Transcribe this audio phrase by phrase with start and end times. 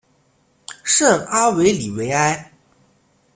[0.83, 2.51] 圣阿维里维埃。